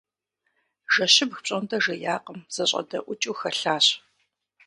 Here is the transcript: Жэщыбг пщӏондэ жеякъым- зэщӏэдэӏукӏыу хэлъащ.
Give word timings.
Жэщыбг 0.93 1.37
пщӏондэ 1.43 1.77
жеякъым- 1.83 2.39
зэщӏэдэӏукӏыу 2.53 3.35
хэлъащ. 3.39 3.85